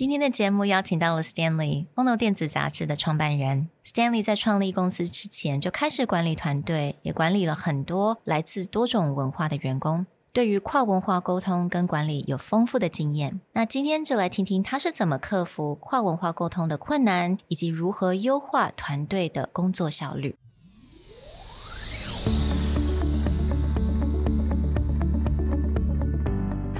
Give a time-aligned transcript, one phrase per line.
[0.00, 3.68] 今天的节目邀请到了 Stanley，风投电子杂志的创办人。
[3.84, 13.42] Stanley 在创立公司之前就开始管理团队，也管理了很多来自多种文化的员工，对于跨文化沟通跟管理有丰富的经验。
[13.52, 20.34] 那今天就来听听他是怎么克服跨文化沟通的困难，以及如何优化团队的工作效率。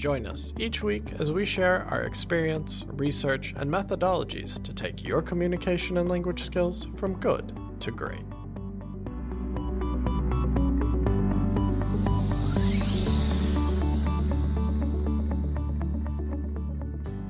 [0.00, 5.20] Join us each week as we share our experience, research, and methodologies to take your
[5.20, 8.24] communication and language skills from good to great.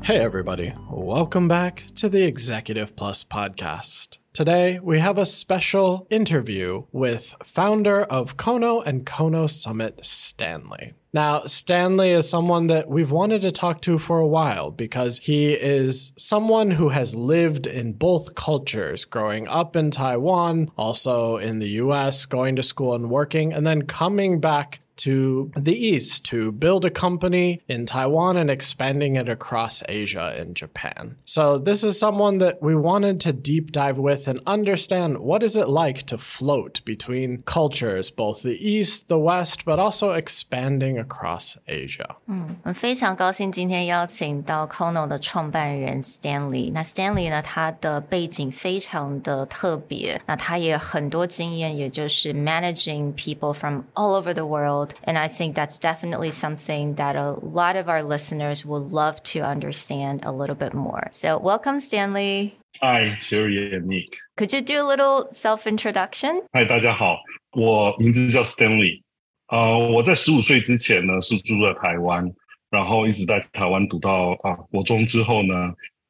[0.04, 0.72] Hey, everybody.
[0.88, 4.18] Welcome back to the Executive Plus podcast.
[4.32, 10.94] Today, we have a special interview with founder of Kono and Kono Summit, Stanley.
[11.12, 15.52] Now, Stanley is someone that we've wanted to talk to for a while because he
[15.52, 21.70] is someone who has lived in both cultures, growing up in Taiwan, also in the
[21.70, 26.85] US, going to school and working, and then coming back to the east to build
[26.85, 31.17] a company in Taiwan and expanding it across Asia and Japan.
[31.25, 35.57] So this is someone that we wanted to deep dive with and understand what is
[35.57, 41.57] it like to float between cultures, both the east, the west, but also expanding across
[41.67, 42.15] Asia.
[42.27, 46.71] 嗯，我非常高兴今天邀请到 Kono 的创办人 Stanley。
[46.71, 56.95] 那 Stanley 呢，他的背景非常的特别，那他也很多经验，也就是 managing people from all over the world and I think that's definitely something
[56.95, 61.09] that a lot of our listeners would love to understand a little bit more.
[61.11, 62.57] So, welcome, Stanley.
[62.81, 64.15] Hi, Sherry and Nick.
[64.37, 66.41] Could you do a little self introduction?
[66.53, 67.17] Hi，大家好，
[67.51, 69.01] 我名字叫 Stanley。
[69.47, 72.29] 呃，我在十五岁之前呢是住在台湾，
[72.69, 75.53] 然后一直在台湾读到啊国中之后呢，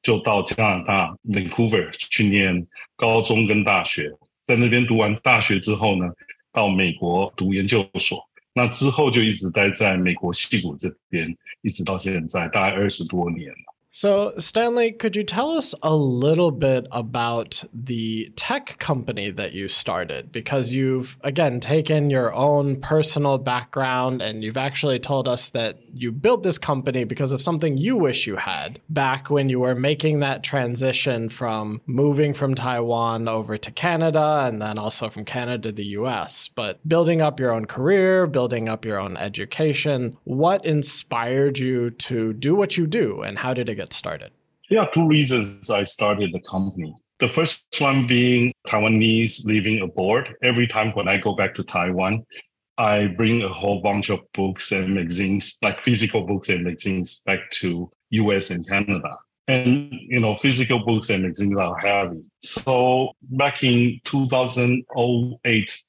[0.02, 4.12] 就到加拿大 Vancouver 去念高中跟大学。
[4.46, 6.10] 在那边读完大学之后呢，
[6.54, 8.24] 到美国读研究所。
[8.53, 13.70] 那之后就一直待在美国西谷这边，一直到现在，大概二十多年了。
[13.93, 20.31] So, Stanley, could you tell us a little bit about the tech company that you started?
[20.31, 26.13] Because you've, again, taken your own personal background and you've actually told us that you
[26.13, 30.21] built this company because of something you wish you had back when you were making
[30.21, 35.73] that transition from moving from Taiwan over to Canada and then also from Canada to
[35.73, 36.49] the US.
[36.55, 42.33] But building up your own career, building up your own education, what inspired you to
[42.33, 44.31] do what you do and how did it get started?
[44.79, 46.95] Are two reasons I started the company.
[47.19, 50.25] The first one being Taiwanese living abroad.
[50.43, 52.25] Every time when I go back to Taiwan,
[52.79, 57.51] I bring a whole bunch of books and magazines, like physical books and magazines, back
[57.61, 59.13] to US and Canada.
[59.49, 62.23] And you know, physical books and magazines are heavy.
[62.43, 65.83] So back in 2008,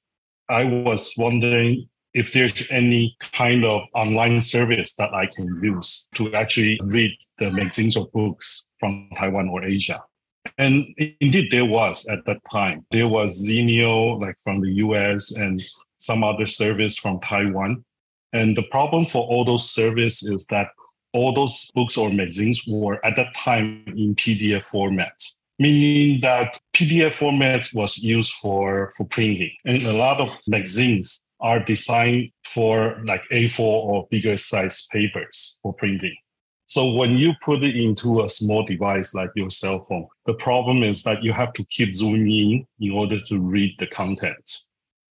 [0.50, 6.34] I was wondering if there's any kind of online service that I can use to
[6.34, 10.04] actually read the magazines or books from Taiwan or Asia.
[10.58, 12.86] And indeed, there was at that time.
[12.92, 15.62] There was Zinio, like from the US, and
[15.98, 17.86] some other service from Taiwan.
[18.34, 20.70] And the problem for all those services is that
[21.14, 25.14] all those books or magazines were at that time in PDF format,
[25.60, 29.52] meaning that PDF format was used for, for printing.
[29.66, 35.74] And a lot of magazines are designed for like A4 or bigger size papers for
[35.74, 36.16] printing.
[36.68, 40.84] So when you put it into a small device like your cell phone, the problem
[40.84, 44.62] is that you have to keep zooming in in order to read the content.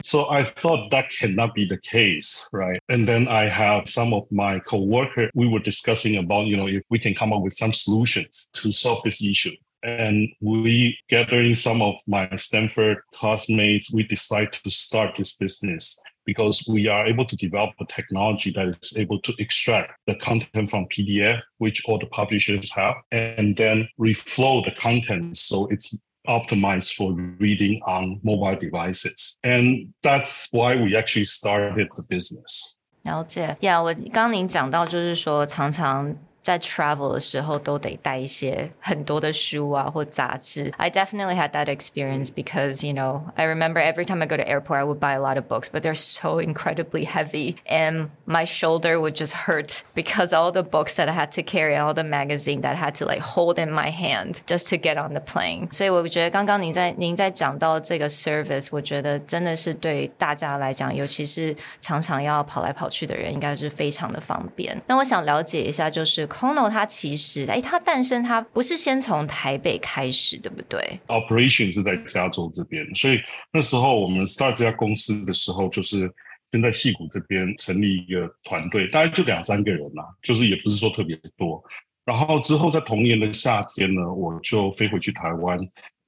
[0.02, 2.80] So I thought that cannot be the case, right?
[2.88, 6.82] And then I have some of my coworkers, we were discussing about, you know, if
[6.88, 9.54] we can come up with some solutions to solve this issue.
[9.82, 16.65] And we gathering some of my Stanford classmates, we decide to start this business because
[16.67, 20.87] we are able to develop a technology that is able to extract the content from
[20.87, 25.95] PDF, which all the publishers have, and then reflow the content so it's
[26.27, 29.37] optimized for reading on mobile devices.
[29.43, 32.77] And that's why we actually started the business.
[33.03, 40.71] 了解呀，yeah, 我刚您讲到，就是说常常 在 travel 的时候都得带一些很多的书啊或杂志。
[40.77, 44.77] I definitely had that experience because you know I remember every time I go to airport
[44.77, 48.99] I would buy a lot of books, but they're so incredibly heavy and my shoulder
[48.99, 52.61] would just hurt because all the books that I had to carry, all the magazine
[52.61, 55.71] that I had to like hold in my hand just to get on the plane.
[55.71, 64.79] 所以我觉得刚刚您在您在讲到这个 service，我觉得真的是对大家来讲，尤其是常常要跑来跑去的人，应该是非常的方便。
[64.85, 73.20] 那我想了解一下，就是 Kono 它其实，哎，它诞生它不是先从台北开始，对不对？Operation 是在加州这边，所以
[73.52, 76.10] 那时候我们 start 这家公司的时候，就是
[76.52, 81.62] 先在戏谷这边成立一个团队，大概就两三个人啦，就是也不是说特别多。
[82.06, 85.58] 然后之后在同年的夏天呢，我就飞回去台湾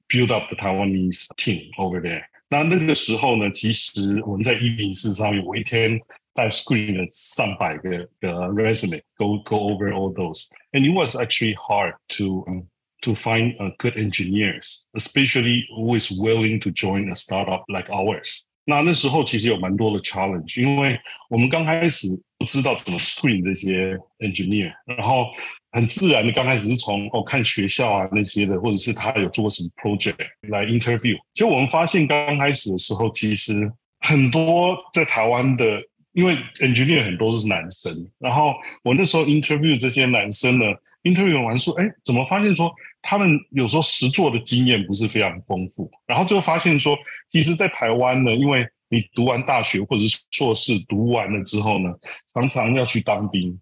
[0.07, 2.23] ，build up the Taiwanese team over there。
[2.49, 5.99] 那那个时候呢，其实我们在一零四上面，我一天。
[6.36, 11.54] I screened some by the, the resume, go go over all those, and it was actually
[11.54, 12.68] hard to um,
[13.02, 18.44] to find uh, good engineers, especially who is willing to join a startup like ours.
[18.64, 22.06] 那那时候其实有蛮多的 challenge，因为我们刚开始
[22.38, 25.26] 不知道怎么 screen 这些 engineer，然后
[25.72, 30.18] 很自然的刚开始是从哦看学校啊那些的，或者是他有做过什么 project
[30.50, 31.16] 来 interview。
[31.34, 35.64] 其实我们发现刚开始的时候，其实很多在台湾的
[36.13, 40.65] 因为 engineer 很多都是男生，然后我那时候 interview 这些男生呢
[41.03, 42.71] ，interview 完说，哎，怎么发现说
[43.01, 46.95] 他们有时候实做的经验不是非常丰富，然后就发现说，
[47.31, 51.89] 其实，在台湾呢，因为你读完大学或者是硕士读完了之后呢，
[52.33, 53.59] 常常要去当兵，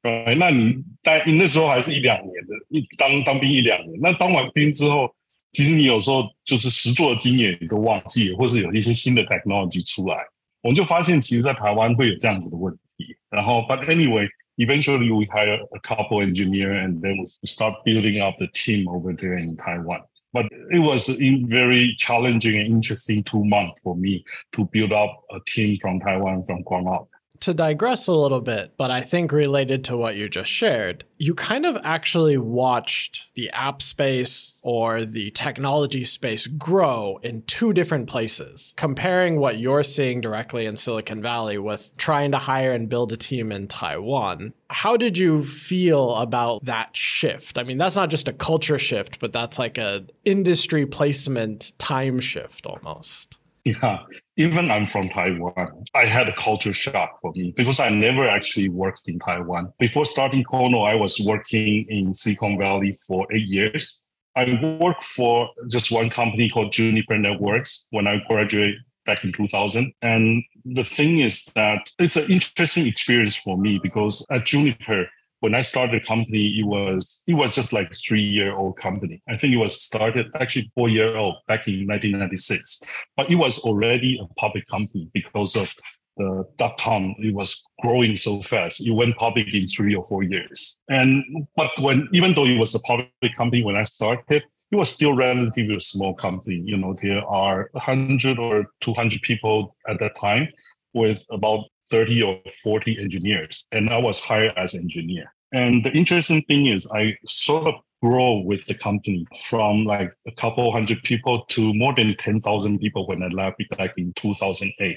[0.00, 5.14] 哎，那你在你那时候还是一两年的，一当当兵一两年，那当完兵之后，
[5.52, 10.16] 其实你有时候就是实做的经验你都忘记了，或是有一些新的 technology 出来。
[10.61, 13.15] 我们就发现，其实，在台湾会有这样子的问题。
[13.29, 14.27] 然后，but anyway,
[14.57, 19.13] eventually we hire a couple engineer and then we start building up the team over
[19.13, 20.01] there in Taiwan.
[20.31, 25.11] But it was a very challenging and interesting two months for me to build up
[25.31, 27.07] a team from Taiwan from ground up
[27.40, 31.34] to digress a little bit, but I think related to what you just shared, you
[31.34, 38.06] kind of actually watched the app space or the technology space grow in two different
[38.06, 38.74] places.
[38.76, 43.16] Comparing what you're seeing directly in Silicon Valley with trying to hire and build a
[43.16, 47.58] team in Taiwan, how did you feel about that shift?
[47.58, 52.20] I mean, that's not just a culture shift, but that's like a industry placement time
[52.20, 53.29] shift almost.
[53.64, 54.04] Yeah,
[54.36, 55.84] even I'm from Taiwan.
[55.94, 59.72] I had a culture shock for me because I never actually worked in Taiwan.
[59.78, 64.06] Before starting Kono, I was working in Silicon Valley for eight years.
[64.36, 69.92] I worked for just one company called Juniper Networks when I graduated back in 2000.
[70.02, 75.06] And the thing is that it's an interesting experience for me because at Juniper,
[75.40, 79.22] when I started the company, it was it was just like three year old company.
[79.28, 82.82] I think it was started actually four year old back in 1996,
[83.16, 85.72] but it was already a public company because of
[86.18, 87.14] the dot com.
[87.18, 88.86] It was growing so fast.
[88.86, 90.78] It went public in three or four years.
[90.88, 91.24] And
[91.56, 95.14] but when even though it was a public company when I started, it was still
[95.14, 96.62] relatively a small company.
[96.64, 100.48] You know, there are 100 or 200 people at that time
[100.92, 105.32] with about 30 or 40 engineers, and I was hired as engineer.
[105.52, 110.32] And the interesting thing is, I sort of grow with the company from like a
[110.32, 114.96] couple hundred people to more than 10,000 people when I left back in 2008.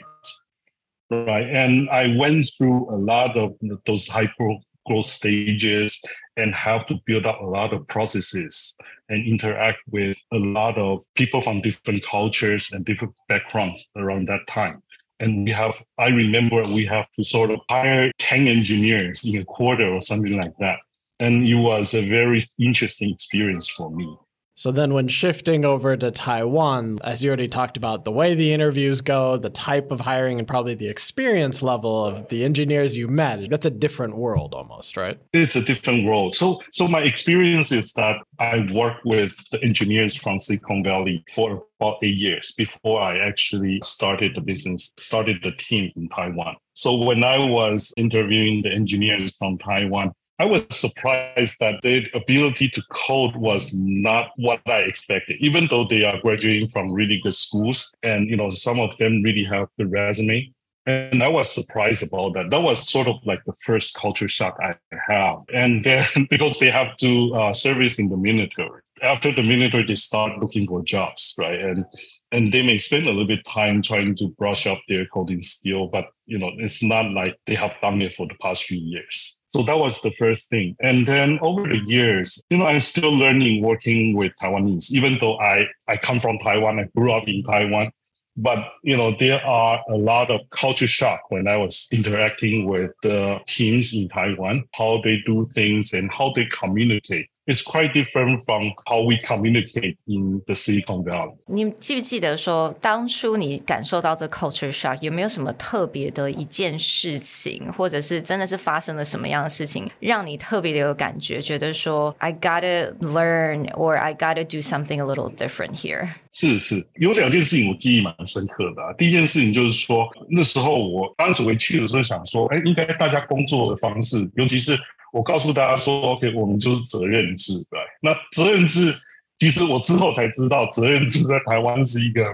[1.09, 1.49] Right.
[1.49, 5.99] And I went through a lot of those hyper growth stages
[6.37, 8.75] and have to build up a lot of processes
[9.09, 14.45] and interact with a lot of people from different cultures and different backgrounds around that
[14.47, 14.81] time
[15.23, 19.45] and we have i remember we have to sort of hire 10 engineers in a
[19.45, 20.79] quarter or something like that.
[21.19, 24.07] And it was a very interesting experience for me
[24.55, 28.53] so then, when shifting over to Taiwan, as you already talked about, the way the
[28.53, 33.07] interviews go, the type of hiring, and probably the experience level of the engineers you
[33.07, 35.19] met, that's a different world almost, right?
[35.33, 36.35] It's a different world.
[36.35, 41.63] So, so my experience is that I worked with the engineers from Silicon Valley for
[41.79, 46.55] about eight years before I actually started the business, started the team in Taiwan.
[46.75, 52.69] So when I was interviewing the engineers from Taiwan, I was surprised that their ability
[52.69, 57.35] to code was not what I expected, even though they are graduating from really good
[57.35, 57.95] schools.
[58.01, 60.51] And, you know, some of them really have the resume.
[60.85, 62.49] And I was surprised about that.
[62.49, 64.75] That was sort of like the first culture shock I
[65.07, 65.37] have.
[65.53, 68.81] And then because they have to uh, service in the military.
[69.01, 71.59] After the military, they start looking for jobs, right?
[71.59, 71.85] And
[72.31, 75.87] and they may spend a little bit time trying to brush up their coding skill,
[75.87, 79.42] but you know, it's not like they have done it for the past few years.
[79.55, 80.75] So that was the first thing.
[80.81, 85.37] And then over the years, you know, I'm still learning working with Taiwanese, even though
[85.39, 87.91] I, I come from Taiwan, I grew up in Taiwan.
[88.35, 92.91] But you know, there are a lot of culture shock when I was interacting with
[93.03, 97.29] the teams in Taiwan, how they do things and how they communicate.
[97.46, 101.32] It's quite different from how we communicate in the Silicon Valley.
[101.46, 116.06] 你记不记得说，当初你感受到这 culture shock，有没有什么特别的一件事情，或者是真的是发生了什么样的事情，让你特别的有感觉，觉得说 I gotta learn or I gotta do something a little different here？
[116.30, 118.92] 是是，有两件事情我记忆蛮深刻的、啊。
[118.98, 124.76] 第一件事情就是说，那时候我当时回去的时候想说，哎，应该大家工作的方式，尤其是
[125.13, 127.79] 我告诉大家说，OK，我们就是责任制，对。
[128.01, 128.91] 那责任制，
[129.37, 132.25] 其实我之后才知道，责任制在台湾是一个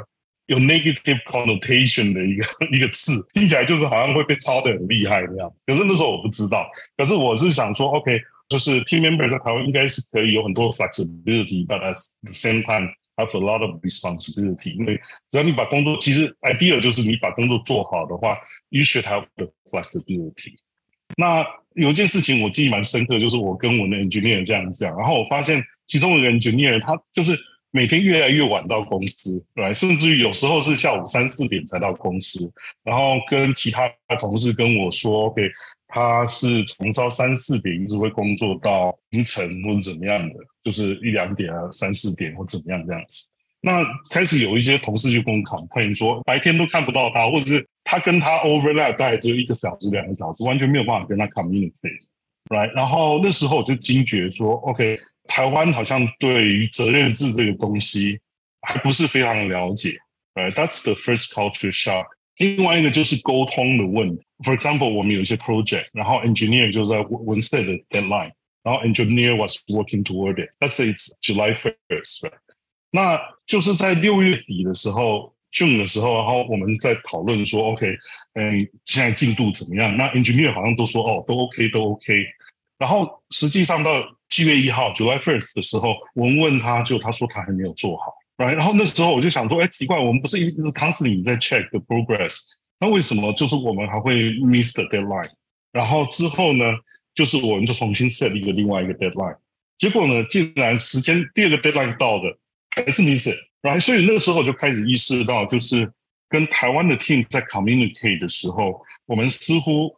[0.46, 5.56] 有 negative connotation 的一个一个字，听起来就是好像会被抄的很厉害那样子。
[5.66, 8.18] 可是那时候我不知道，可是我是想说，OK，
[8.48, 14.74] 就是 team member 在台湾应该是可以有很多 flexibility，but at the same time have a lot of responsibility。
[14.76, 14.96] 因为
[15.30, 18.38] 只要你把工作，其实 idea 就是你把工作做好的话
[18.70, 20.56] ，you should have the flexibility。
[21.18, 21.46] 那
[21.76, 27.38] 有一件事情我记忆蛮深刻，就是我跟我的 engineer 这样讲，然后我发现其中一个 engineer 他就是
[27.72, 32.52] 每天越来越晚到公司，对，甚至于有时候是下午三四点才到公司，
[32.84, 35.44] 然后跟其他同事跟我说，OK，
[35.88, 43.30] 他是从早三四点一直会工作到凌晨或者怎么样的，就是一两点啊、三四点或怎么样这样子。
[43.62, 52.72] 那开始有一些同事就跟我 complain 说，白天都看不到他，或者是他跟他 overlap 大概只有一个小时、两个小时，完全没有办法跟他 communicate，right？
[52.76, 58.20] 然后那时候我就惊觉说，OK，台湾好像对于责任制这个东西
[58.62, 59.98] 还不是非常了解
[60.36, 62.06] ，right？That's the first culture shock。
[62.38, 71.56] 另外一个就是沟通的问题，For example，我们有一些 project，然后 engineer 就在文 set 的 deadline，然后 engineer was working toward it，let's say it's July
[71.56, 72.34] first，right？
[72.92, 77.86] 那就是在六月底的时候，June 的时候，然后我们在讨论说，OK，
[78.34, 79.96] 嗯，现在进度怎么样？
[79.98, 82.14] 那 engineer 好像都说，哦，都 OK，都 OK。
[82.78, 92.40] 然后实际上到七月一号，July first 的时候，我们问他就他说他还没有做好然后那时候我就想说，哎，奇怪，我们不是一直 constantly 在 check the progress，
[92.80, 95.32] 那为什么就是我们还会 miss the deadline？
[95.72, 96.66] 然后之后呢，
[97.14, 99.38] 就是我们就重新 set 一个另外一个 deadline，
[99.78, 102.38] 结果呢，竟然时间第二个 deadline 到的。
[102.76, 105.92] 还是 miss it，然后所以那个时候我就开始意识到，就是
[106.30, 109.94] 跟台湾的 team 在 communicate 的时候，我们似乎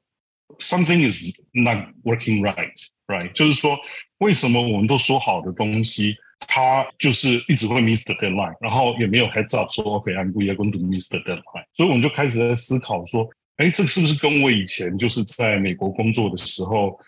[0.57, 3.31] something is not working right，right？
[3.33, 3.77] 就是说，
[4.17, 6.15] 为什么我们都说好的东西，
[6.47, 11.65] 它就是一直会 miss the deadline，然后也没有 heads up 说 OK，I'm going to miss the deadline。
[11.75, 16.99] 所以我们就开始在思考说，哎，这是不是跟我以前就是在美国工作的时候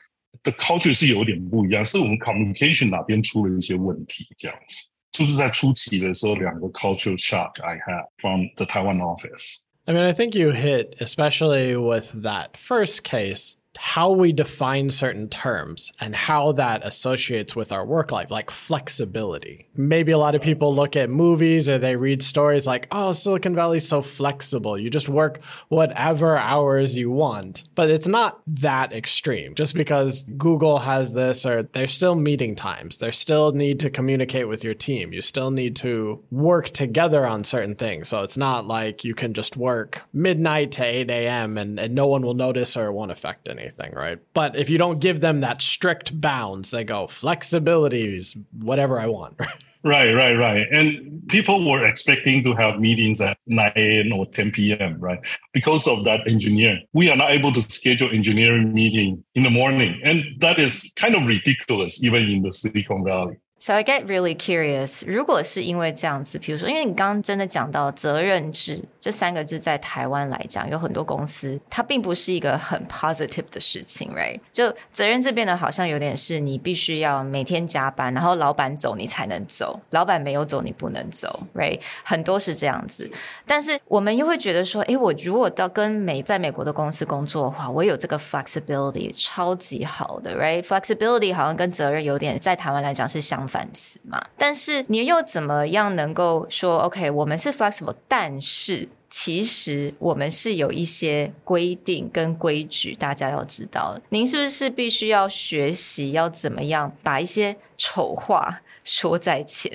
[0.43, 1.83] 的 culture 是有点不一样？
[1.83, 4.91] 是我们 communication 哪边出了一些问题这样子？
[5.12, 9.64] 就是在初期的时候，两个 cultural shock I had from the Taiwan office.
[9.86, 15.27] I mean, I think you hit, especially with that first case, how we define certain
[15.29, 19.67] terms and how that associates with our work life, like flexibility.
[19.75, 23.55] Maybe a lot of people look at movies or they read stories like, oh, Silicon
[23.55, 24.77] Valley's so flexible.
[24.77, 27.63] You just work whatever hours you want.
[27.75, 29.55] But it's not that extreme.
[29.55, 34.47] Just because Google has this or there's still meeting times, there still need to communicate
[34.47, 35.13] with your team.
[35.13, 38.09] You still need to work together on certain things.
[38.09, 41.57] So it's not like you can just work midnight to 8 a.m.
[41.57, 44.19] And, and no one will notice or it won't affect anything anything, right?
[44.33, 49.07] But if you don't give them that strict bounds, they go flexibility is whatever I
[49.07, 49.39] want.
[49.85, 50.65] Right, right, right.
[50.71, 54.13] And people were expecting to have meetings at 9 a.m.
[54.13, 55.19] or 10 p.m., right?
[55.51, 56.79] Because of that engineer.
[56.93, 59.99] We are not able to schedule engineering meeting in the morning.
[60.01, 63.35] And that is kind of ridiculous, even in the Silicon Valley.
[63.65, 74.37] So I get really curious，如果是因为这样子，比如说，因为你刚刚真的讲到责任制这三个字，在台湾来讲，有很多公司它并不是一个很 positive 的事情，right？
[74.51, 81.79] 就责任这边呢好像有点是你必须要每天加班，然后老板走你才能走，老板没有走你不能走，right？
[82.03, 83.09] 很多是这样子，
[83.47, 93.47] 但是我们又会觉得说，诶，我如果到跟美在美国的公司工作的话，我有这个 flexibility 超级好的，right？flexibility 好像跟责任有点在台湾来讲是相。
[93.53, 97.11] 反词嘛，但是你又怎么样能够说 OK？
[97.11, 103.95] 我们是 flexible，但是其实我们是有一些规定跟规矩，大家要知道。
[104.09, 109.71] 您是不是必须要学习要怎么样把一些丑话说在前？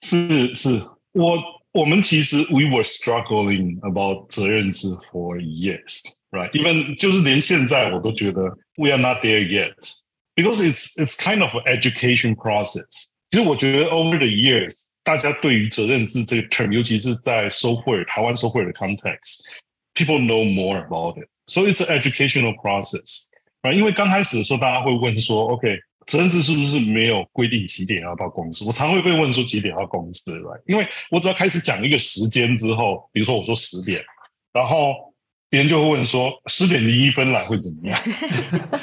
[0.00, 0.82] 是是，
[1.12, 1.36] 我
[1.72, 6.00] 我们其实 we were struggling about 责任制 for years。
[6.30, 6.50] right?
[6.52, 8.40] Even 就是连现在我都觉得
[8.76, 9.74] we are not there yet
[10.34, 13.08] because it's it's kind of an education process。
[13.30, 21.28] 其实我觉得 over the years，大家对于责任制这个 term，尤其是在收贿台湾收贿的 context，people know more about it。
[21.46, 23.24] So it's educational process
[23.62, 28.64] 啊因为刚开始的时候，大家会问说，OK，责任制是不是没有规定几点要到公司？
[28.64, 34.02] 我常会被问说几点要公司对因为我只要开始讲一个时间之后，比如说我说十点，
[34.52, 34.94] 然后
[35.49, 37.99] 别人就会问说十点零一分来会怎么样？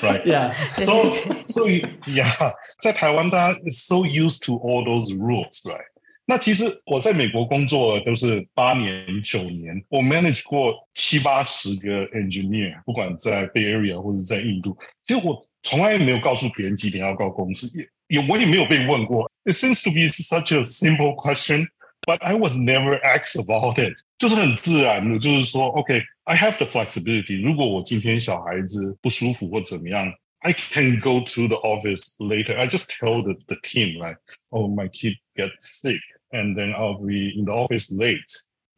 [0.00, 1.10] Right？Yeah。So
[1.44, 1.62] so
[2.06, 5.90] yeah，在台湾大家 so used to all those rules，right？
[6.26, 17.66] 那其实我在美国工作都是八年九年，我 manage 过七八十个 engineer，不管在 Bay Area 或者在印度，其实我从来没有告诉别人几点要到公司，
[18.06, 19.28] 也也我也没有被问过。
[19.44, 21.66] It seems to be such a simple question,
[22.06, 23.94] but I was never asked about it。
[24.18, 27.40] 就是很自然的，就是说，OK，I have the flexibility。
[27.40, 32.56] 如果我今天小孩子不舒服或怎么样，I can go to the office later.
[32.56, 34.18] I just tell the the team like,
[34.48, 36.00] oh, my kid gets sick.
[36.32, 38.32] and then I'll be in the office late,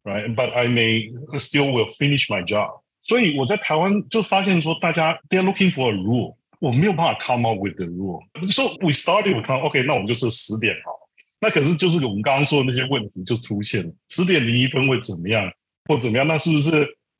[0.05, 0.35] right?
[0.35, 2.81] But I may still will finish my job.
[3.03, 10.91] 所以我在台湾就发现说，大家 they're looking for a rule，我没有办法 come up with the rule。So we started with OK，那我们就是十点好。
[11.40, 15.50] 那可是就是我们刚刚说的那些问题就出现了，十点零一分会怎么样，
[15.84, 16.26] 或怎么样？
[16.26, 16.70] 那是不是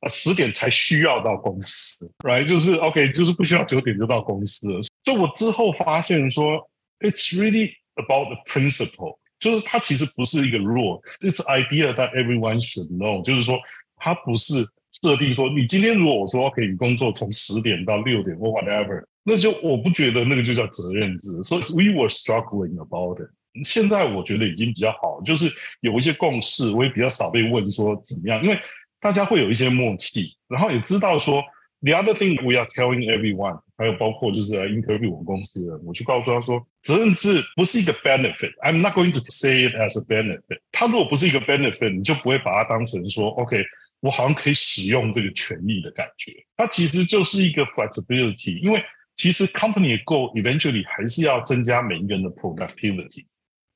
[0.09, 2.45] 十点才需要到公司？Right？
[2.45, 4.81] 就是 OK，就是不需要九点就到公司了。
[5.05, 9.17] 所以我之后发现说，It's really about the principle。
[9.39, 13.23] 就是它其实不是一个 rule，it's idea that everyone should know。
[13.23, 13.57] 就是说，
[13.95, 14.53] 它不是
[15.01, 21.41] 设定说，你今天如果我说 OK，你工作从十点到六点或 whatever，那就我不觉得那个就叫责任制。
[21.43, 23.29] 所以 we were struggling about it。
[23.63, 25.51] 现在我觉得已经比较好，就是
[25.81, 28.59] 有一些共识，我也比较少被问说怎么样，因为
[28.99, 31.43] 大家会有一些默契，然后也知道说。
[31.81, 38.53] The other thing we are telling everyone，还有包括就是来 interview 我们公司的人，我就告诉他说，责任制不是一个 benefit。
[38.61, 40.59] I'm not going to say it as a benefit。
[40.73, 43.63] 它如果不是一个 benefit，你就不会把它当成说，OK，
[44.01, 46.33] 我好像可以使用这个权益的感觉。
[46.57, 48.83] 它其实就是一个 flexibility，因为
[49.15, 53.23] 其实 company 的 goal eventually 还是要增加每一个人的 productivity。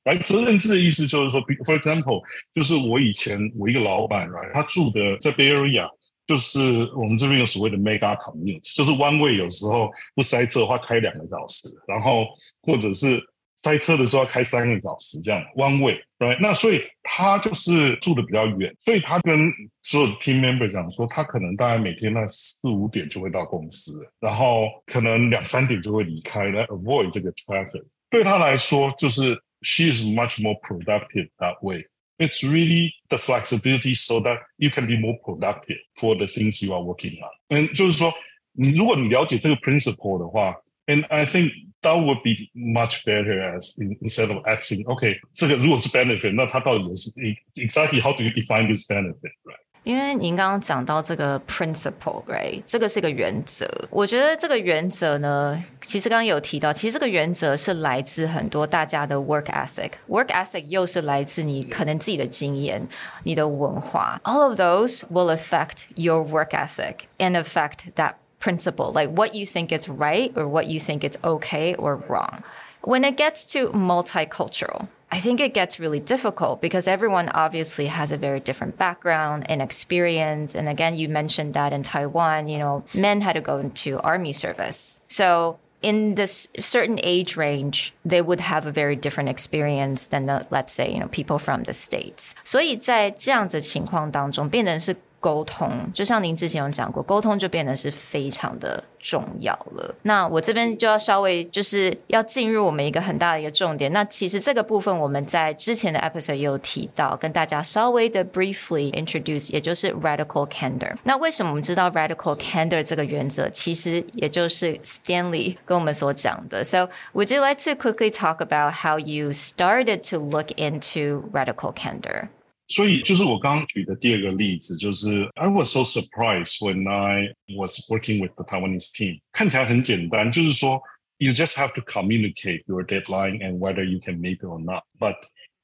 [0.04, 2.22] 来责任制的意思就是说，for example，
[2.54, 5.88] 就是我以前我一个老板，right，他住的在 Bay Area。
[6.26, 12.24] 就是我们这边有所谓的 mega commute，就是 one way 有时候不塞车的话开两个小时，然后
[12.62, 13.22] 或者是
[13.56, 16.38] 塞车的时候要开三个小时这样 one way，right？
[16.40, 27.84] 那所以他就是住的比较远，所以他跟所有的 team member 讲说，他可能大概每天那四五点就会到公司，然后可能两三点就会离开来 avoid 这个 traffic。
[28.08, 34.97] 对他来说，就是 she is much more productive that way。It's really the flexibility so that you can be
[34.97, 37.29] more productive for the things you are working on.
[37.49, 38.13] And 就是说，
[38.53, 40.55] 你如果你了解这个 principle 的话，
[40.85, 41.51] and I think
[41.81, 47.09] that would be much better as instead of asking, OK，这个如果是 benefit，那它到底是
[47.55, 49.59] exactly how do you define this benefit, right?
[49.83, 52.61] 因为您刚刚讲到这个 principle，right？
[52.65, 53.65] 这个是一个原则。
[53.89, 62.87] 我觉得这个原则呢，其实刚刚有提到，其实这个原则是来自很多大家的 work ethic。work ethic 又是来自你可能自己的经验、
[63.23, 64.19] 你的文化。
[64.25, 69.75] All of those will affect your work ethic and affect that principle, like what you think
[69.75, 72.43] is right or what you think is okay or wrong.
[72.81, 78.11] When it gets to multicultural, I think it gets really difficult because everyone obviously has
[78.11, 80.53] a very different background and experience.
[80.53, 84.33] And again, you mentioned that in Taiwan, you know, men had to go into army
[84.33, 84.99] service.
[85.07, 90.45] So in this certain age range, they would have a very different experience than the,
[90.51, 92.35] let's say, you know, people from the States.
[92.43, 99.94] 所以在这样子情况当中，变成是 沟通，就像您之前有讲过，沟通就变得是非常的重要了。
[100.02, 103.90] 那我这边就要稍微就是要进入我们一个很大的一个重点。
[103.90, 110.94] 那其实这个部分我们在之前的 episode 也有提到，跟大家稍微的 briefly introduce，也就是 radical candor。
[111.04, 113.48] 那为什么我们知道 radical candor 这个原则？
[113.48, 116.62] 其实也就是 Stanley 跟我们所讲的。
[116.62, 122.28] So would you like to quickly talk about how you started to look into radical candor?
[122.67, 129.19] 所以就是我刚刚举的第二个例子，就是 I was so surprised when I was working with the Taiwanese team。
[129.31, 130.79] 看起来很简单，就是说
[131.17, 134.83] you just have to communicate your deadline and whether you can make it or not.
[134.99, 135.15] But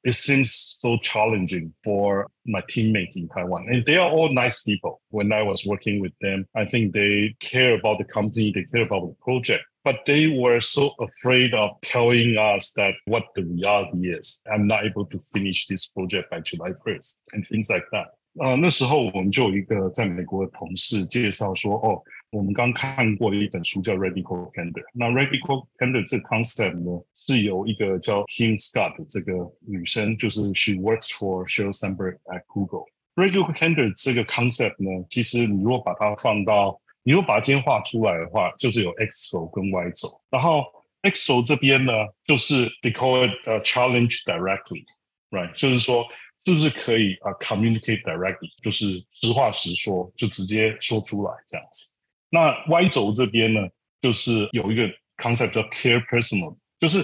[0.04, 3.68] it seems so challenging for my teammates in Taiwan.
[3.70, 5.02] And they are all nice people.
[5.10, 8.84] When I was working with them, I think they care about the company, they care
[8.84, 14.10] about the project but they were so afraid of telling us that what the reality
[14.10, 14.42] is.
[14.46, 18.08] I'm not able to finish this project by July 1st and things like that.
[18.38, 24.74] 呃，那时候我们就有一个在美国的同事介绍说，哦，我们刚看过的一本书叫《Radical Candor》。
[24.94, 29.34] 那《Radical Candor》这个 concept 呢，是由一个叫 Kim Scott 的这个
[29.66, 39.91] 女生，就是 She works for Sheryl Sandberg at Google。Radical Candor 这个 concept 呢，其实你如果把它放到， 你如果把它画出来的话，就是有 X 轴跟 Y
[39.91, 40.09] 轴。
[40.31, 40.65] 然后
[41.03, 41.93] X 轴这边呢，
[42.25, 45.53] 就是 they call it a challenge directly，right？
[45.55, 46.07] 就是说。
[46.43, 51.99] 是不是可以啊？Communicate directly，就是实话实说，就直接说出来这样子。
[52.31, 53.61] 那 Y 轴这边呢，
[54.01, 57.03] 就是有一个 concept 叫 care personal，就是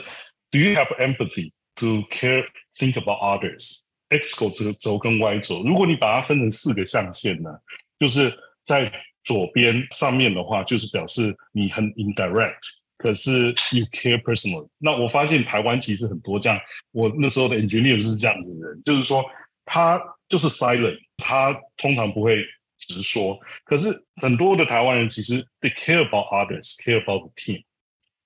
[0.51, 2.47] Do you have empathy to care,
[2.79, 3.83] think about others?
[4.09, 7.51] X 轴这个轴跟 Y 轴，如果你把它分成四个象限呢，
[7.99, 8.91] 就是在
[9.27, 12.55] 左边上面的话，就是表示你很 indirect，
[12.97, 14.69] 可是 you care personal。
[14.79, 16.57] 那我发现台湾其实很多这样，
[16.93, 19.25] 我那时候的 engineer 是这样子的人，就是说
[19.65, 22.45] 他就是 silent，他通常不会
[22.79, 23.37] 直说。
[23.65, 27.65] 可是很多的台湾人其实 they care about others，care about the team，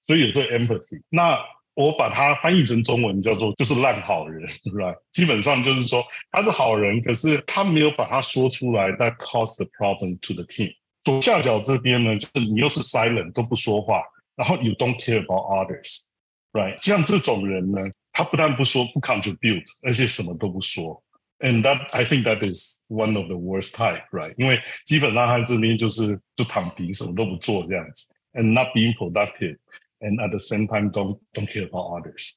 [0.06, 1.00] 所以有这个 empathy。
[1.08, 1.40] 那
[1.72, 4.98] 我把它翻译成中文叫做就是烂好人，right？
[5.12, 10.74] 基本上就是说他是好人，可是他没有把它说出来，that cause the problem to the team。
[11.03, 14.01] 左下角这边呢，就是你又是 silent 都不说话。
[14.35, 16.77] 然后 you don't care about others，right？
[16.85, 17.79] 像这种人呢，
[18.11, 21.01] 他不但不说不 contribute，而且什么都不说。
[21.39, 24.33] And that I think that is one of the worst type，right？
[24.37, 32.31] 因为基本上他这边就是就躺平，什么都不做这样子，and not being productive，and at the same time don't don't care about others。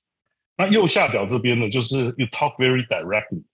[0.57, 3.45] 那右下角这边呢，就是 you talk very directly。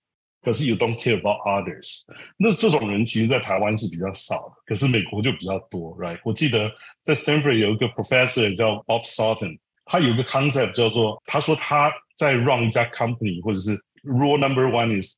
[0.42, 2.03] 可是 you don't care about others，
[2.37, 6.20] 那这种人其实，在台湾是比较少的，可是美国就比较多，right？
[6.23, 6.70] 我记得
[7.03, 15.16] 在 Stanford 有一个 professor 叫 Bob Sutton，他有一个 concept 叫做，他说他在 run 一家 company，或者是 rule number one is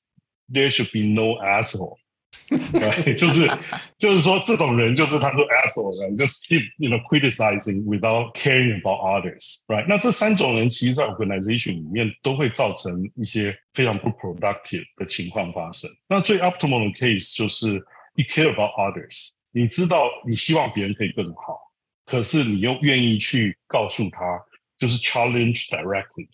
[0.48, 1.96] there should be no asshole。
[2.51, 3.49] 对，就是
[3.97, 9.85] 就是说，这种人就是他说 asshole，just keep you know criticizing without caring about others，right？
[9.87, 15.89] 那这三种人其实，在 organization 里面都会造成一些非常不 productive 的情况发生。
[16.09, 17.75] 那最 optimal 的 case 就是
[18.15, 21.57] you care about others，你知道你希望别人可以更好，
[22.05, 24.19] 可是你又愿意去告诉他，
[24.77, 26.27] 就是 challenge directly，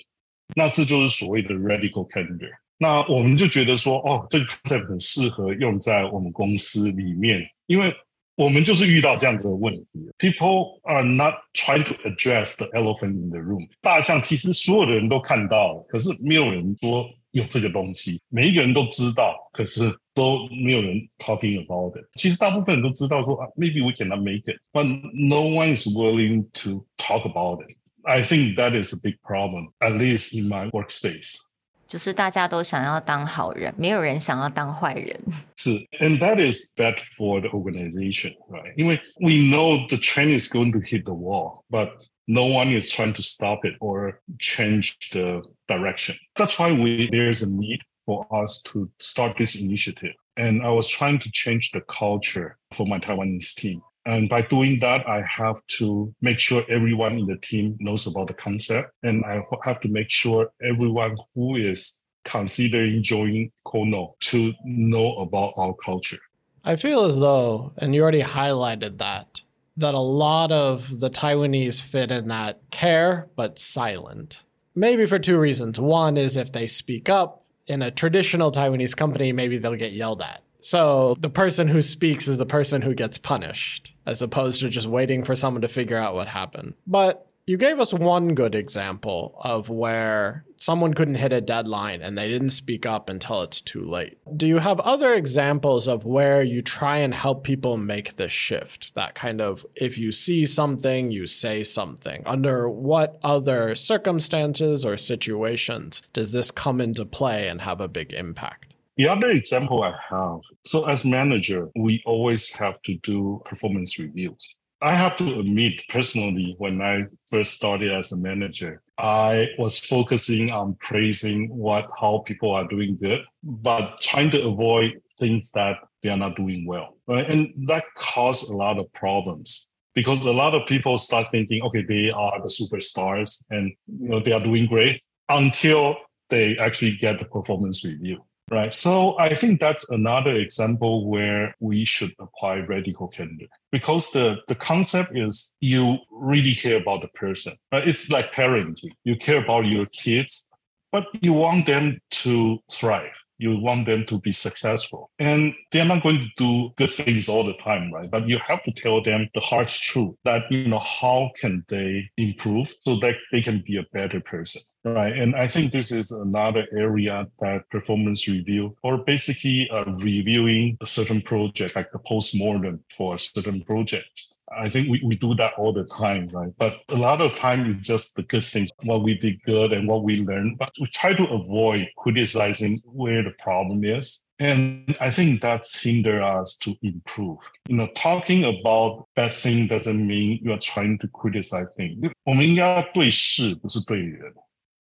[0.56, 2.50] 那这就是所谓的 radical candor。
[2.79, 7.95] 那我们就觉得说，哦，这个 concept 很适合用在我们公司里面，因为
[8.35, 9.87] 我们就是遇到这样子的问题。
[10.19, 13.69] People are not trying to address the elephant in the room。
[13.81, 18.21] 大象其实所有的人都看到了，可是没有人说有这个东西。
[18.31, 22.05] 每一个人都知道，可是都没有人 talking about it。
[22.17, 28.93] 其实大部分人都知道说啊，maybe we cannot make it，but no one is willing to talk about it。I think that is
[28.93, 31.39] a big problem, at least in my workspace.
[31.87, 35.21] 就是大家都想要当好人，没有人想要当坏人。
[35.57, 38.73] 是，and that is bad for the organization, right?
[38.77, 41.91] 因为 we know the train is going to hit the wall, but
[42.27, 46.17] no one is trying to stop it or change the direction.
[46.35, 50.15] That's why we there's a need for us to start this initiative.
[50.37, 53.83] And I was trying to change the culture for my Taiwanese team.
[54.08, 58.28] And by doing that, I have to make sure everyone in the team knows about
[58.28, 58.94] the concept.
[59.04, 65.54] And I have to make sure everyone who is considering joining Kono to know about
[65.58, 66.20] our culture.
[66.64, 69.42] I feel as though, and you already highlighted that,
[69.76, 74.46] that a lot of the Taiwanese fit in that care but silent.
[74.74, 75.82] Maybe for two reasons.
[75.82, 80.22] One is if they speak up in a traditional Taiwanese company, maybe they'll get yelled
[80.22, 80.44] at.
[80.60, 84.88] So the person who speaks is the person who gets punished, as opposed to just
[84.88, 86.74] waiting for someone to figure out what happened.
[86.86, 92.18] But you gave us one good example of where someone couldn't hit a deadline and
[92.18, 94.18] they didn't speak up until it's too late.
[94.36, 98.94] Do you have other examples of where you try and help people make the shift?
[98.96, 102.22] That kind of, if you see something, you say something.
[102.26, 108.12] Under what other circumstances or situations does this come into play and have a big
[108.12, 108.67] impact?
[108.98, 114.58] The other example I have, so as manager, we always have to do performance reviews.
[114.82, 120.52] I have to admit personally, when I first started as a manager, I was focusing
[120.52, 126.10] on praising what how people are doing good, but trying to avoid things that they
[126.10, 126.98] are not doing well.
[127.08, 127.30] Right?
[127.30, 131.84] And that caused a lot of problems because a lot of people start thinking, okay,
[131.88, 135.98] they are the superstars and you know they are doing great until
[136.30, 138.24] they actually get the performance review.
[138.50, 138.74] Right.
[138.74, 144.56] So I think that's another example where we should apply radical candor because the, the
[144.56, 147.54] concept is you really care about the person.
[147.74, 147.86] Right?
[147.86, 148.94] It's like parenting.
[149.04, 150.50] You care about your kids,
[150.94, 153.22] but you want them to thrive.
[153.38, 155.12] You want them to be successful.
[155.20, 158.10] And they're not going to do good things all the time, right?
[158.10, 162.10] But you have to tell them the hard truth that, you know, how can they
[162.18, 165.16] improve so that they can be a better person, right?
[165.16, 170.86] And I think this is another area that performance review or basically uh, reviewing a
[170.86, 175.54] certain project, like the post-mortem for a certain project I think we, we do that
[175.58, 176.54] all the time, right?
[176.58, 179.88] But a lot of time it's just the good things, what we did good and
[179.88, 180.58] what we learned.
[180.58, 184.24] But we try to avoid criticizing where the problem is.
[184.40, 187.40] And I think that's hinder us to improve.
[187.68, 191.98] You know, talking about bad thing doesn't mean you are trying to criticize things.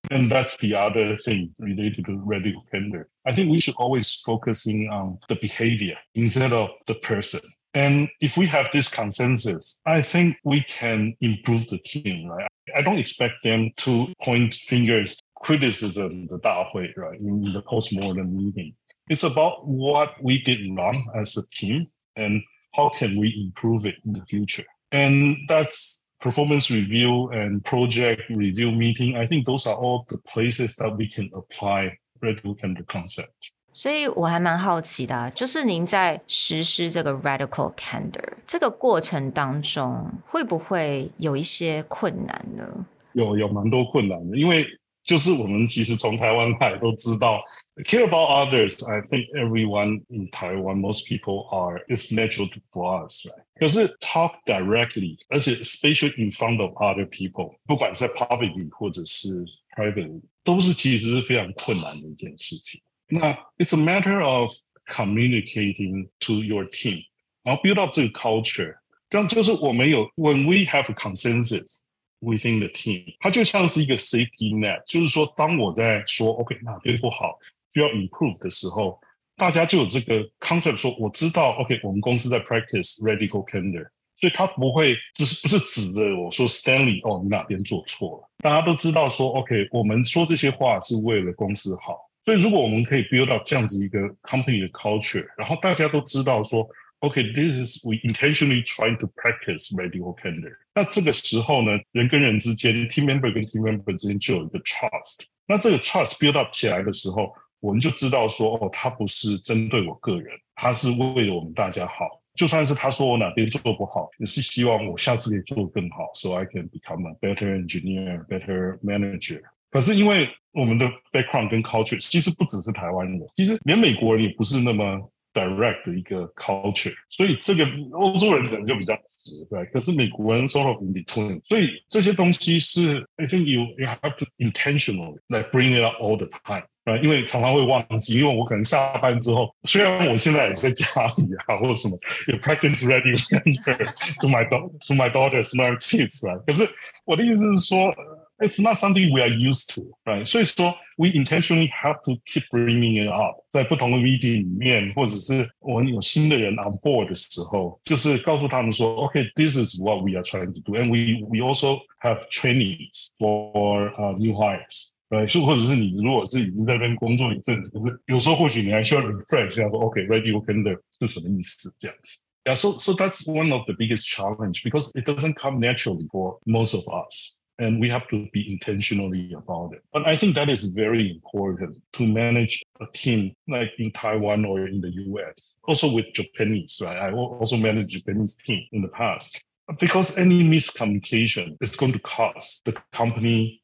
[0.09, 3.09] And that's the other thing related to radical candor.
[3.25, 7.41] I think we should always focusing on the behavior instead of the person.
[7.77, 12.47] And if we have this consensus, I think we can improve the team, right?
[12.75, 18.73] I don't expect them to point fingers, criticism, the Dahui, right, in the post-mortem meeting.
[19.09, 21.85] It's about what we did wrong as a team
[22.15, 22.41] and
[22.73, 24.65] how can we improve it in the future.
[24.91, 29.17] And that's performance review and project review meeting.
[29.17, 33.51] I think those are all the places that we can apply radical candor concept.
[33.77, 42.87] 所以我还蛮好奇的、啊，就是您在实施这个 radical candor 这个过程当中，会不会有一些困难呢？
[43.13, 44.65] 有有蛮多困难的，因为
[45.03, 47.39] 就是我们其实从台湾来都知道
[47.85, 48.83] ，care about others.
[48.89, 51.79] I think everyone in Taiwan, most people are.
[51.87, 53.43] is natural for us, right?
[53.59, 62.81] 可是 talk directly，而且 especially in front of other people，不管在 publicly 或者是 private，都是其实是非常困难的一件事情。
[63.08, 64.50] 那 it's a matter of
[64.86, 67.04] communicating to your team，
[67.42, 68.76] 然后 build up 这个 culture。
[69.10, 71.80] 这样就是我们有 when we have a consensus
[72.20, 77.38] within the team，它就像是一个 safety net，就是说当我在说 OK 哪边不好
[77.74, 78.98] 需要 improve 的时候，
[79.36, 83.86] 大家就有这个 concept 说我知道 OK 我们公司在 practice radical candor，
[84.16, 91.98] 所以他不会只是不是指着我说 Stanley 哦你哪边做错了，大家都知道说 OK 我们说这些话是为了公司好。
[92.27, 96.67] 所以如果我们可以 build 到这样子一个 company 的 culture，然后大家都知道说
[96.99, 100.51] ，OK，this、okay, is we intentionally trying to practice radical candor。
[100.75, 105.21] 那这个时候呢，人跟人之间，team member 跟 team member 之间就有一个 trust。
[105.47, 112.21] 那这个 trust build up 起来的时候，我们就知道说，哦，他不是针对我个人，他是为了我们大家好。
[112.35, 126.30] 就算是他说我哪边做不好，也是希望我下次可以做更好，so I can become a better engineer, better manager, 可是因为我们的 background 跟 culture 其实不只是台湾人，其实连美国人也不是那么 direct 的一个
[126.36, 129.64] culture，所以这个欧洲人可能就比较直，对。
[129.72, 135.94] 可是美国人 sort of in between，所以这些东西是 I think you you have to intentionally like bring it up
[136.02, 140.86] all the time，啊，因为常常会忘记，因为我可能下班之后，虽然我现在也在家
[141.16, 143.16] 里啊，或者什么有 practice ready
[144.20, 144.46] to my
[144.86, 146.44] to my daughters my kids，right？
[146.44, 146.68] 可是
[147.06, 147.94] 我的意思是说。
[148.38, 150.24] it's not something we are used to, right?
[150.26, 159.80] 所以说 we intentionally have to keep bringing it up，在不同的 meeting 里面，或者是我们有新的人 on board 的时候，就是告诉他们说，OK，this、okay, is
[159.80, 164.92] what we are trying to do，and we we also have trainings for uh, new hires。
[165.08, 172.18] 对，就或者是你如果是已经在那边工作一阵子，可是有时候或许你还需要 refresh 一下，说 OK，ready、okay, open 的是什么意思这样子。
[172.44, 176.74] Yeah, so so that's one of the biggest challenge because it doesn't come naturally for most
[176.74, 179.81] of us and we have to be intentionally about it.
[179.91, 184.67] But I think that is very important to manage a team like in Taiwan or
[184.67, 185.55] in the US.
[185.67, 186.97] Also with Japanese, right?
[186.97, 189.43] I also managed Japanese team in the past.
[189.79, 193.61] Because any miscommunication is going to cost the company,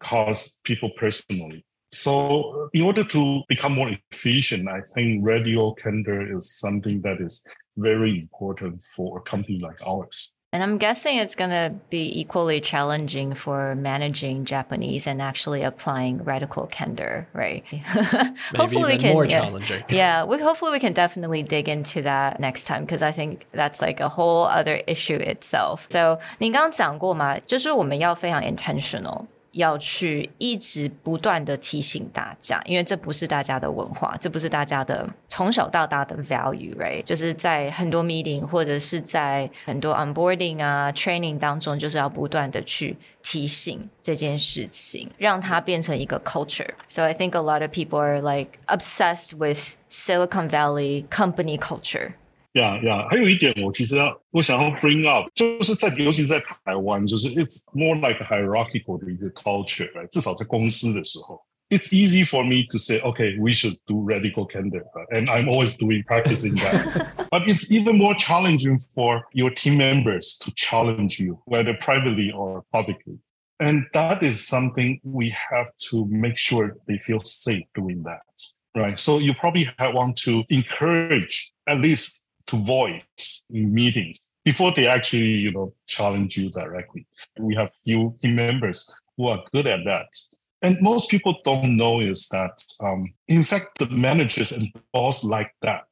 [0.00, 1.64] cost people personally.
[1.90, 7.20] So uh, in order to become more efficient, I think radical candor is something that
[7.20, 7.42] is
[7.76, 10.32] very important for a company like ours.
[10.55, 16.21] And I'm guessing it's going to be equally challenging for managing Japanese and actually applying
[16.25, 17.63] radical candor, right?
[18.53, 19.83] hopefully we can, more yeah, challenging.
[19.87, 23.79] yeah, we hopefully we can definitely dig into that next time because I think that's
[23.81, 25.85] like a whole other issue itself.
[25.89, 29.27] So 你刚刚讲过嘛，就是我们要非常 intentional。
[29.56, 37.02] 要去一直不断的提醒大家，因为这不是大家的文化，这不是大家的从小到大的 value，right？
[37.02, 46.70] 就是在很多 meeting 或者是在很多 onboarding 啊 training 当中，就是要不断的去提醒这件事情，让它变成一个 culture。
[46.88, 52.12] So I think a lot of people are like obsessed with Silicon Valley company culture.
[52.55, 62.77] 呀呀，还有一点，我其实要我想要 bring up，就是在尤其在台湾，就是 it's more like a hierarchical 的一个 culture，至少在公司的时候， it's easy for me to
[62.77, 64.83] say, okay, we should do radical candor.
[65.11, 67.29] And I'm always doing practicing that.
[67.31, 72.65] but it's even more challenging for your team members to challenge you, whether privately or
[72.73, 73.17] publicly.
[73.59, 78.19] And that is something we have to make sure they feel safe doing that.
[78.75, 78.99] Right.
[78.99, 85.26] So you probably want to encourage at least to voice in meetings before they actually,
[85.26, 87.06] you know, challenge you directly.
[87.38, 90.08] We have few team members who are good at that
[90.62, 95.52] and most people don't know is that, um, in fact, the managers and boss like
[95.62, 95.84] that.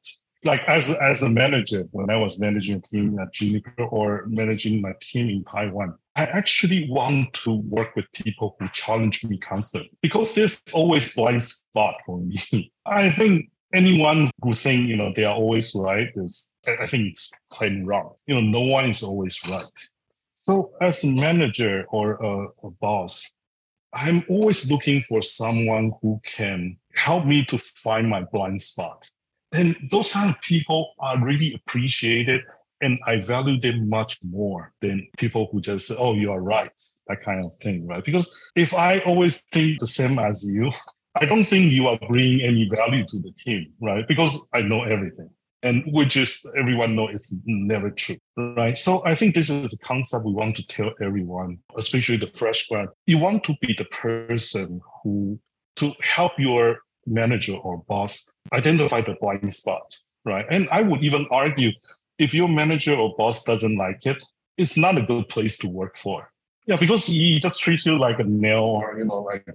[0.43, 4.79] Like as as a manager, when I was managing a team at Juniper or managing
[4.79, 9.97] my team in Taiwan, I actually want to work with people who challenge me constantly
[10.01, 12.71] because there's always blind spot for me.
[12.85, 17.31] I think anyone who think you know they are always right is I think it's
[17.51, 18.15] plain wrong.
[18.25, 19.79] You know, no one is always right.
[20.35, 23.33] So as a manager or a, a boss,
[23.93, 29.09] I'm always looking for someone who can help me to find my blind spot.
[29.51, 32.41] And those kind of people are really appreciated
[32.81, 36.69] and I value them much more than people who just say, oh, you are right,
[37.07, 38.03] that kind of thing, right?
[38.03, 40.71] Because if I always think the same as you,
[41.15, 44.07] I don't think you are bringing any value to the team, right?
[44.07, 45.29] Because I know everything
[45.65, 48.77] and which is everyone know it's never true, right?
[48.77, 52.67] So I think this is a concept we want to tell everyone, especially the fresh
[52.67, 52.89] grad.
[53.07, 55.39] You want to be the person who
[55.77, 60.45] to help your manager or boss identify the blind spot, right?
[60.51, 61.71] And I would even argue
[62.19, 64.23] if your manager or boss doesn't like it,
[64.57, 66.31] it's not a good place to work for.
[66.67, 69.45] Yeah, because he just treats you like a nail or you know like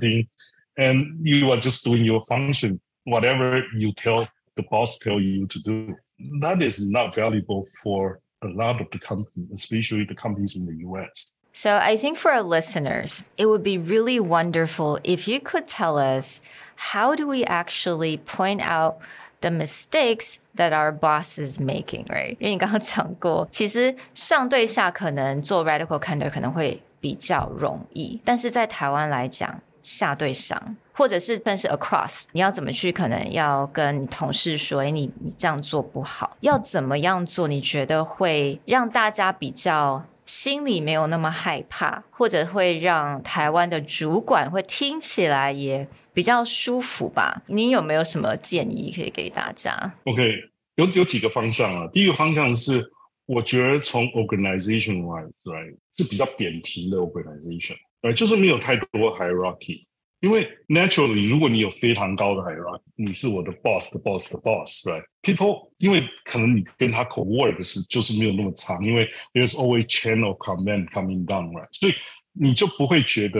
[0.00, 0.28] thing,
[0.77, 2.79] and you are just doing your function.
[3.05, 5.95] Whatever you tell the boss tell you to do.
[6.41, 10.75] That is not valuable for a lot of the companies, especially the companies in the
[10.87, 11.31] US.
[11.53, 15.97] So I think for our listeners, it would be really wonderful if you could tell
[15.97, 16.41] us
[16.75, 18.97] how do we actually point out
[19.41, 22.37] the mistakes that our boss is making, right?
[22.39, 37.48] 因为你刚刚讲过，其实上对下可能做 radical candor 可能会比较容易，但是在台湾来讲， 下对上，或者是但是 across，你要怎么去可能要跟同事说，哎，你你这样做不好，要怎么样做？
[37.48, 47.42] 你觉得会让大家比较心里没有那么害怕，或者会让台湾的主管会听起来也比较舒服吧？
[47.46, 50.22] 你有没有什么建议可以给大家？OK，
[50.76, 51.88] 有有几个方向啊。
[51.92, 52.88] 第一个方向是，
[53.26, 55.60] 我觉得从 organization wise 来
[55.96, 57.76] 是比较扁平的 organization。
[58.01, 59.85] 呃，就是没有太多 hierarchy，
[60.21, 71.25] 因为 naturally，如果你有非常高的 hierarchy，你是我的 boss 的 boss 的 boss，right？People，因为可能你跟他 co-work 是就是没有那么长，因为 there's always chain of command coming
[71.25, 71.67] down，right？
[71.71, 71.93] 所以
[72.33, 73.39] 你就不会觉得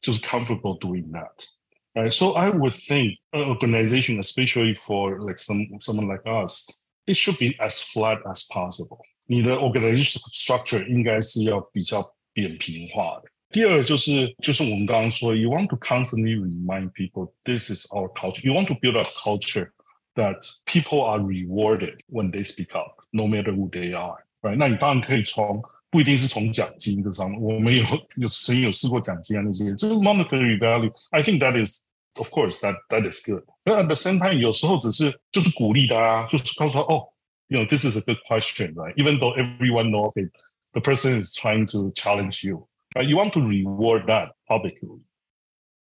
[0.00, 2.10] 就是 comfortable doing that，right?
[2.10, 6.66] So I would think an organization, especially for like some someone like us,
[7.06, 8.98] it should be as flat as possible.
[9.26, 13.28] 你的 organization structure 应该是要比较扁平化的。
[13.50, 18.42] 第二就是就是我们刚刚说，you want to constantly remind people this is our culture.
[18.44, 19.70] You want to build a culture
[20.14, 24.16] that people are rewarded when they speak up, no matter who they are.
[24.42, 24.56] Right？
[24.56, 27.84] 那你当然可以从不一定是从奖金这上面，我们有
[28.16, 30.92] 有曾经有试过奖金啊那些，就是 monetary value.
[31.10, 31.82] I think that is
[32.14, 33.44] of course that that is good.
[33.64, 37.08] But at the same time，有时候只是就是鼓励大家，就是告诉他哦，
[37.48, 38.94] you know this is a good question, right?
[38.96, 40.28] Even though everyone know, okay,
[40.72, 42.66] the person is trying to challenge you.
[42.94, 43.08] Right?
[43.08, 45.00] You want to reward that publicly.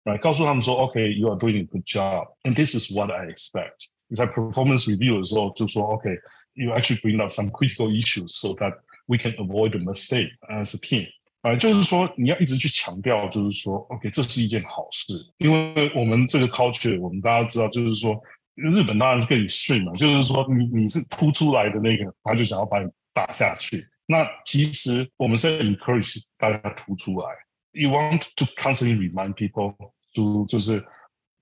[0.06, 0.20] Right?
[0.20, 3.88] 告诉他们说，OK, you are doing a good job, and this is what I expect.
[4.08, 6.10] 你在 performance review 的时候就说，OK,
[6.54, 8.74] you actually bring up some critical issues so that
[9.08, 11.08] we can avoid a mistake as a team.
[11.42, 18.20] 啊，就是说你要一直去强调，就是说，OK，这是一件好事，因为我们这个 culture，我们大家知道，就是说，
[18.56, 23.88] 日本当然是更 extreme 嘛，就是说你你是突出来的那个，他就想要把你打下去。
[24.06, 27.28] 那其实我们是 encourage 大家突出来，
[27.72, 29.76] you want to constantly remind people
[30.16, 30.84] to 就是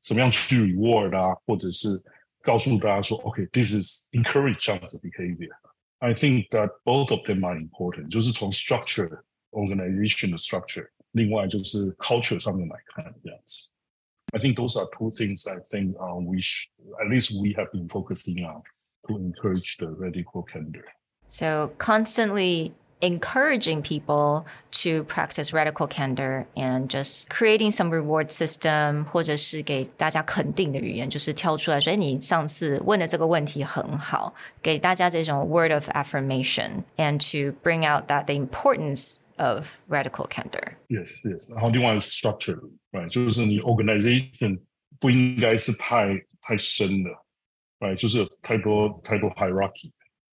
[0.01, 2.01] 怎么样去 reward 啊，或者是
[2.41, 11.91] 告诉大家说，OK，this is encourage 这样子 behavior。I think that both of them are important，就是从 structure organization 的 structure，另外就是
[11.95, 13.71] culture 上面来看这样子。
[14.33, 16.69] I think those are two things I think uh, we should,
[17.01, 18.61] at least we have been focusing on
[19.07, 20.83] to encourage the radical candor.
[21.31, 35.71] So constantly encouraging people to practice radical candor and just creating some reward system，或者是给大家肯定的语言，就是跳出来说：“哎，你上次问的这个问题很好。”给大家这种 word
[35.71, 40.73] of affirmation and to bring out that the importance of radical candor.
[40.87, 41.53] Yes, yes.
[41.53, 42.59] 然后另外是 structure，
[42.93, 43.09] ，right？
[43.09, 44.59] 就是你 organization
[44.99, 47.11] 不应该是太太深的，
[47.79, 47.95] right？
[47.95, 49.91] 就是有太多太多 hierarchy。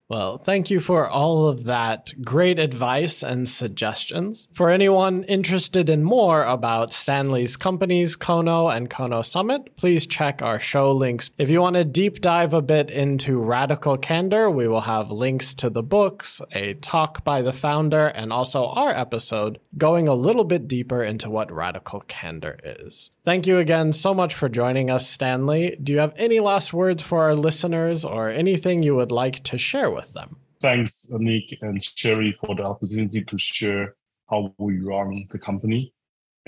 [0.09, 4.47] Well, thank you for all of that great advice and suggestions.
[4.51, 10.59] For anyone interested in more about Stanley's companies, Kono and Kono Summit, please check our
[10.59, 11.29] show links.
[11.37, 15.53] If you want to deep dive a bit into radical candor, we will have links
[15.55, 20.43] to the books, a talk by the founder, and also our episode going a little
[20.43, 23.11] bit deeper into what radical candor is.
[23.23, 25.77] Thank you again so much for joining us, Stanley.
[25.83, 29.57] Do you have any last words for our listeners or anything you would like to
[29.59, 30.37] share with them?
[30.61, 33.95] Thanks, Nick and Sherry, for the opportunity to share
[34.29, 35.93] how we run the company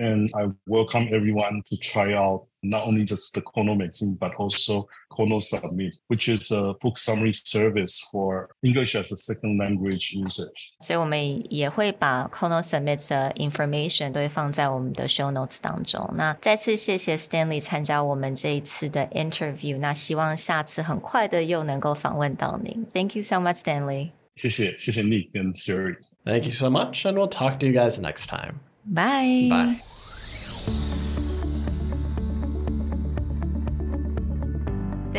[0.00, 4.88] And I welcome everyone to try out not only just the Kono magazine, but also
[5.10, 10.52] Kono Submit, which is a book summary service for English as a second language users.
[10.80, 16.12] 所以我们也会把 Kono Submit 的 information 都会放在我们的 show notes 当中。
[16.14, 19.78] 那再次谢谢 Stanley 参加我们这一次的 interview。
[19.78, 22.86] 那希望下次很快的又能够访问到您。
[22.92, 24.10] Thank you so much, Stanley.
[24.34, 28.60] 谢谢，谢谢 Nick 跟 Sherry。Thank you so much, and we'll talk to you guys next time.
[28.88, 29.48] Bye.
[29.48, 29.89] Bye.